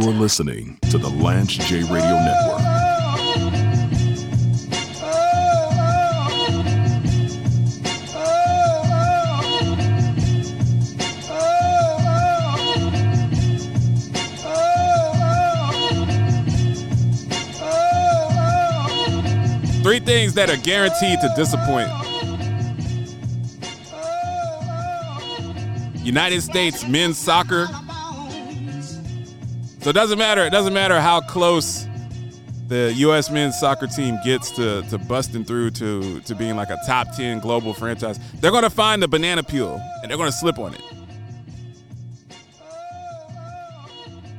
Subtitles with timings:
[0.00, 2.62] You are listening to the Lance J Radio Network.
[19.82, 21.90] Three things that are guaranteed to disappoint.
[26.02, 27.68] United States men's soccer.
[29.80, 30.44] So it doesn't matter.
[30.44, 31.86] It doesn't matter how close
[32.68, 33.30] the U.S.
[33.30, 37.40] men's soccer team gets to, to busting through to, to being like a top 10
[37.40, 38.20] global franchise.
[38.40, 40.82] They're going to find the banana peel and they're going to slip on it.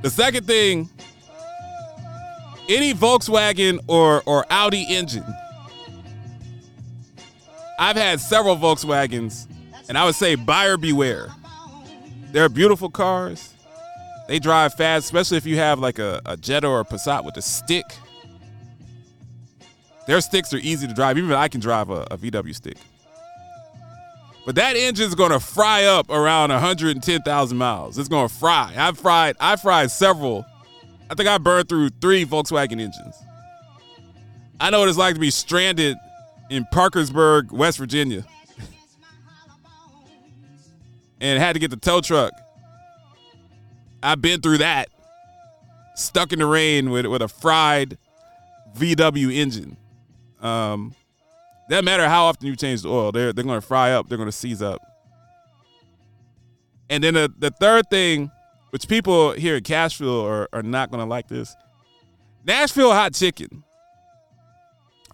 [0.02, 0.90] The second thing
[2.72, 5.26] any Volkswagen or or Audi engine.
[7.78, 9.48] I've had several Volkswagens,
[9.90, 11.30] and I would say buyer beware.
[12.32, 13.54] They're beautiful cars.
[14.32, 17.36] They drive fast, especially if you have like a, a Jetta or a Passat with
[17.36, 17.84] a stick.
[20.08, 21.18] Their sticks are easy to drive.
[21.18, 22.78] Even I can drive a, a VW stick.
[24.46, 27.98] But that engine's gonna fry up around 110,000 miles.
[27.98, 28.74] It's gonna fry.
[28.78, 29.36] I've fried.
[29.38, 30.46] I fried several
[31.10, 33.16] I think I burned through three Volkswagen engines.
[34.62, 35.98] I know what it's like to be stranded
[36.50, 38.24] in Parkersburg, West Virginia,
[41.20, 42.32] and had to get the tow truck.
[44.04, 44.90] I've been through that,
[45.96, 47.98] stuck in the rain with with a fried
[48.78, 49.78] VW engine.
[50.42, 50.96] Um,
[51.70, 54.10] doesn't matter how often you change the oil; they're they're going to fry up.
[54.10, 54.82] They're going to seize up.
[56.90, 58.32] And then the, the third thing
[58.72, 61.56] which people here in Cashville are, are not going to like this.
[62.46, 63.64] Nashville hot chicken.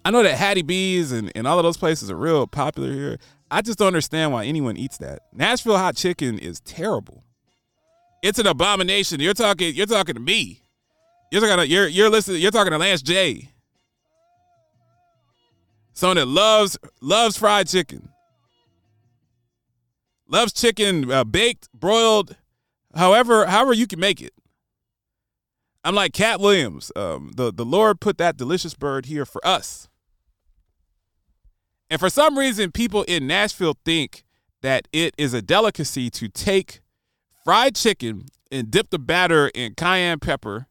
[0.06, 3.18] I know that Hattie B's and, and all of those places are real popular here.
[3.52, 5.24] I just don't understand why anyone eats that.
[5.34, 7.24] Nashville hot chicken is terrible.
[8.22, 9.20] It's an abomination.
[9.20, 9.76] You're talking.
[9.76, 10.62] You're talking to me.
[11.32, 11.58] You're talking.
[11.58, 12.42] To, you're you're listening.
[12.42, 13.50] You're talking to Lance J.
[15.94, 18.10] Someone that loves loves fried chicken.
[20.28, 22.36] Loves chicken uh, baked, broiled,
[22.94, 24.34] however, however you can make it.
[25.84, 26.92] I'm like Katt Williams.
[26.96, 29.88] Um, the the Lord put that delicious bird here for us.
[31.90, 34.26] And for some reason, people in Nashville think
[34.62, 36.82] that it is a delicacy to take
[37.48, 40.68] fried chicken and dip the batter in cayenne pepper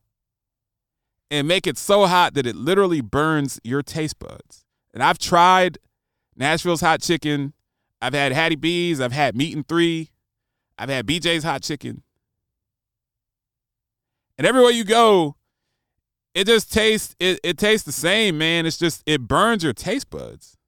[1.31, 4.67] and make it so hot that it literally burns your taste buds.
[4.93, 5.79] And I've tried
[6.37, 7.55] Nashville's hot chicken.
[8.03, 9.01] I've had Hattie B's.
[9.01, 10.11] I've had Meat and Three.
[10.77, 12.03] I've had BJ's hot chicken.
[14.37, 15.37] And everywhere you go,
[16.35, 18.67] it just tastes it, it tastes the same, man.
[18.67, 20.59] It's just it burns your taste buds.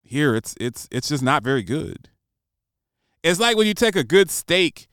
[0.00, 2.08] Here it's it's it's just not very good.
[3.28, 4.88] It's like when you take a good steak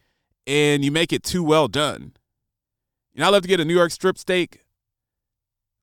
[0.46, 2.12] and you make it too well done.
[3.13, 4.66] You know, I love to get a New York strip steak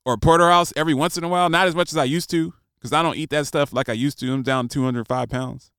[0.04, 2.92] or porterhouse every once in a while, not as much as I used to, because
[2.92, 4.30] I don't eat that stuff like I used to.
[4.30, 5.70] I'm down 205 pounds.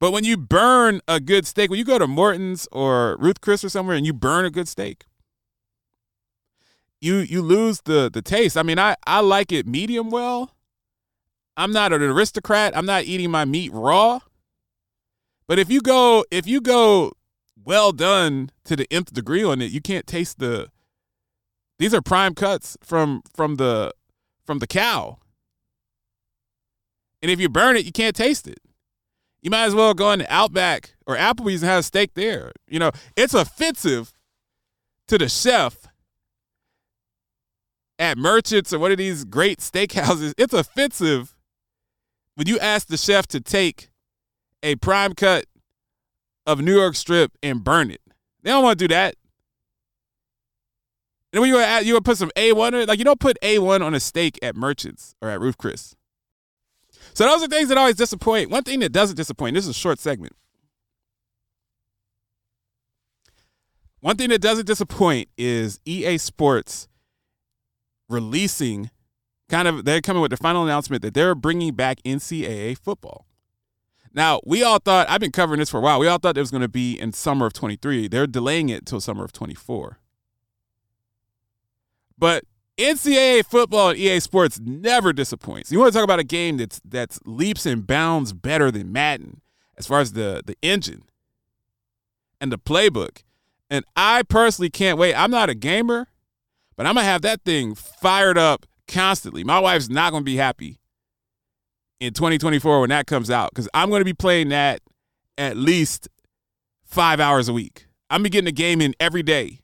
[0.00, 3.62] But when you burn a good steak, when you go to Morton's or Ruth Chris
[3.62, 5.04] or somewhere and you burn a good steak,
[7.00, 8.56] you you lose the the taste.
[8.56, 10.56] I mean, I I like it medium well.
[11.56, 12.76] I'm not an aristocrat.
[12.76, 14.20] I'm not eating my meat raw.
[15.46, 17.12] But if you go if you go
[17.64, 20.68] well done to the nth degree on it, you can't taste the
[21.78, 23.92] these are prime cuts from from the
[24.46, 25.18] from the cow.
[27.20, 28.58] And if you burn it, you can't taste it
[29.42, 32.52] you might as well go into Outback or Applebee's and have a steak there.
[32.68, 34.12] You know, it's offensive
[35.08, 35.88] to the chef
[37.98, 40.32] at Merchants or one of these great steakhouses.
[40.38, 41.34] It's offensive
[42.34, 43.90] when you ask the chef to take
[44.62, 45.46] a prime cut
[46.46, 48.00] of New York strip and burn it.
[48.42, 49.16] They don't want to do that.
[51.32, 53.80] And when you you would put some A1 on it, like you don't put A1
[53.80, 55.94] on a steak at Merchants or at Ruth Chris.
[57.14, 58.50] So those are things that always disappoint.
[58.50, 60.34] One thing that doesn't disappoint, this is a short segment.
[64.00, 66.88] One thing that doesn't disappoint is EA Sports
[68.08, 68.90] releasing
[69.52, 73.26] kind of they're coming with the final announcement that they're bringing back NCAA football.
[74.14, 75.98] Now, we all thought I've been covering this for a while.
[75.98, 78.08] We all thought it was going to be in summer of 23.
[78.08, 79.98] They're delaying it till summer of 24.
[82.18, 82.44] But
[82.78, 85.70] NCAA football and EA Sports never disappoints.
[85.70, 89.42] You want to talk about a game that's that's leaps and bounds better than Madden
[89.76, 91.02] as far as the the engine
[92.40, 93.22] and the playbook.
[93.68, 95.14] And I personally can't wait.
[95.14, 96.08] I'm not a gamer,
[96.76, 99.44] but I'm gonna have that thing fired up constantly.
[99.44, 100.78] My wife's not gonna be happy
[102.00, 104.80] in 2024 when that comes out because I'm gonna be playing that
[105.38, 106.08] at least
[106.84, 107.86] five hours a week.
[108.10, 109.60] I'm going to be getting a game in every day.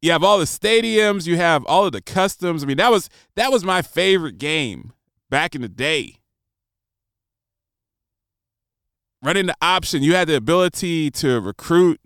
[0.00, 2.62] You have all the stadiums, you have all of the customs.
[2.62, 4.92] I mean, that was that was my favorite game
[5.28, 6.20] back in the day.
[9.20, 12.00] Running the option, you had the ability to recruit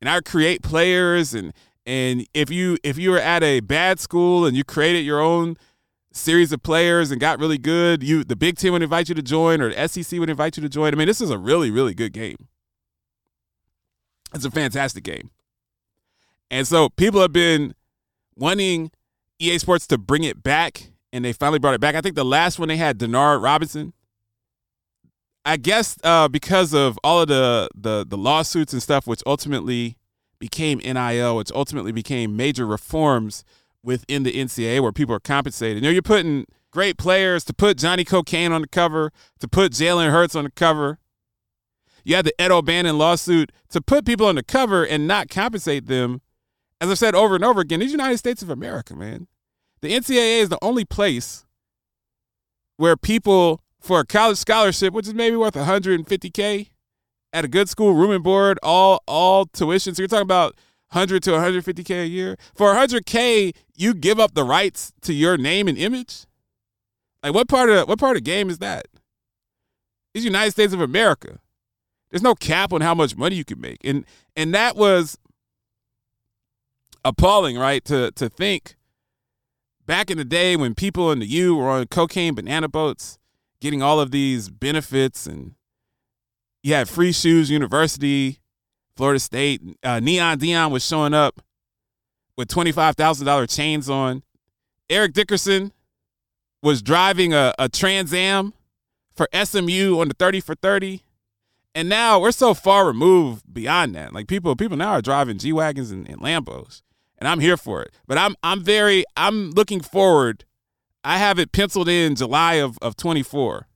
[0.00, 1.52] and I create players and
[1.86, 5.56] and if you if you were at a bad school and you created your own
[6.12, 9.22] series of players and got really good, you the Big Ten would invite you to
[9.22, 10.94] join or the SEC would invite you to join.
[10.94, 12.48] I mean, this is a really really good game.
[14.34, 15.30] It's a fantastic game.
[16.50, 17.74] And so people have been
[18.36, 18.90] wanting
[19.38, 21.94] EA Sports to bring it back, and they finally brought it back.
[21.94, 23.92] I think the last one they had Denard Robinson.
[25.44, 29.98] I guess uh, because of all of the, the the lawsuits and stuff, which ultimately
[30.38, 33.44] became NIL, which ultimately became major reforms
[33.82, 35.76] within the NCAA, where people are compensated.
[35.76, 39.72] You know, you're putting great players to put Johnny Cocaine on the cover, to put
[39.72, 40.98] Jalen Hurts on the cover.
[42.02, 45.86] You had the Ed O'Bannon lawsuit to put people on the cover and not compensate
[45.86, 46.20] them
[46.84, 49.26] as I've said over and over again, these United States of America, man.
[49.80, 51.46] The NCAA is the only place
[52.76, 56.70] where people for a college scholarship, which is maybe worth 150k
[57.34, 59.94] at a good school, room and board, all all tuition.
[59.94, 60.54] So you're talking about
[60.92, 62.36] 100 to 150k a year.
[62.54, 66.26] For 100k, you give up the rights to your name and image.
[67.22, 68.86] Like what part of what part of game is that?
[70.14, 71.40] It's United States of America.
[72.10, 74.04] There's no cap on how much money you can make, and
[74.36, 75.18] and that was
[77.04, 77.84] appalling, right?
[77.86, 78.76] To to think
[79.84, 83.18] back in the day when people in the U were on cocaine banana boats,
[83.60, 85.56] getting all of these benefits, and
[86.64, 88.40] you had free shoes, university,
[88.96, 89.62] Florida State.
[89.84, 91.40] Uh, Neon Deion was showing up
[92.36, 94.24] with twenty five thousand dollar chains on.
[94.90, 95.72] Eric Dickerson
[96.62, 98.52] was driving a, a Trans Am
[99.14, 101.02] for SMU on the thirty for thirty.
[101.76, 104.12] And now we're so far removed beyond that.
[104.12, 106.82] Like people, people now are driving G wagons and, and Lambos
[107.24, 107.92] and I'm here for it.
[108.06, 110.44] But I'm I'm very I'm looking forward.
[111.02, 113.66] I have it penciled in July of of 24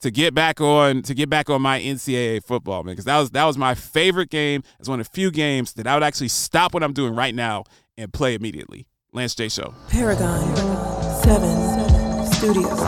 [0.00, 3.30] to get back on to get back on my NCAA football man because that was
[3.30, 4.62] that was my favorite game.
[4.78, 7.34] It's one of the few games that I would actually stop what I'm doing right
[7.34, 7.64] now
[7.96, 8.86] and play immediately.
[9.12, 9.74] Lance J Show.
[9.88, 10.56] Paragon
[11.22, 12.80] 7 Studios.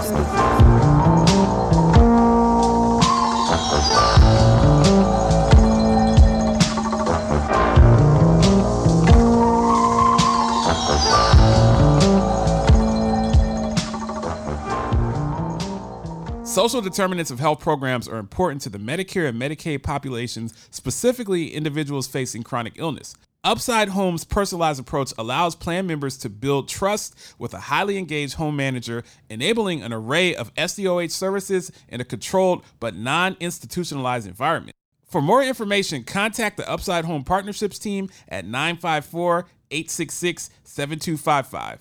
[16.52, 22.06] Social determinants of health programs are important to the Medicare and Medicaid populations, specifically individuals
[22.06, 23.14] facing chronic illness.
[23.43, 28.54] Upside Home's personalized approach allows plan members to build trust with a highly engaged home
[28.54, 34.76] manager, enabling an array of SDOH services in a controlled but non institutionalized environment.
[35.06, 41.81] For more information, contact the Upside Home Partnerships team at 954 866 7255.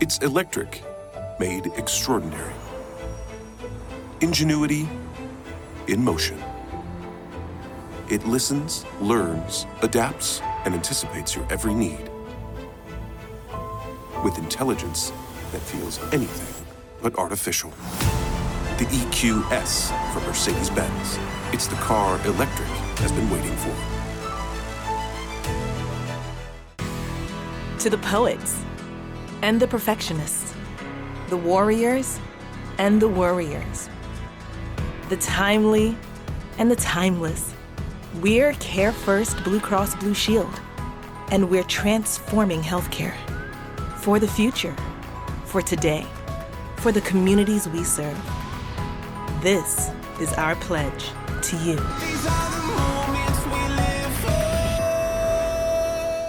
[0.00, 0.82] It's electric
[1.40, 2.52] made extraordinary.
[4.20, 4.86] Ingenuity
[5.88, 6.38] in motion.
[8.10, 12.10] It listens, learns, adapts, and anticipates your every need.
[14.22, 15.12] With intelligence
[15.52, 16.66] that feels anything
[17.00, 17.70] but artificial.
[18.76, 19.72] The EQS
[20.12, 21.18] from Mercedes Benz.
[21.54, 22.68] It's the car electric
[22.98, 23.74] has been waiting for.
[27.78, 28.62] To the poets
[29.40, 30.49] and the perfectionists
[31.30, 32.18] the warriors
[32.78, 33.88] and the worriers,
[35.08, 35.96] the timely
[36.58, 37.54] and the timeless.
[38.20, 40.60] We're CareFirst Blue Cross Blue Shield,
[41.30, 43.14] and we're transforming healthcare
[43.98, 44.74] for the future,
[45.44, 46.04] for today,
[46.78, 48.18] for the communities we serve.
[49.40, 49.88] This
[50.20, 51.10] is our pledge
[51.42, 52.89] to you.